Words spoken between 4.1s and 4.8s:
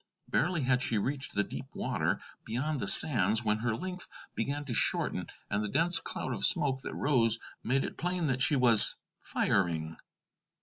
began to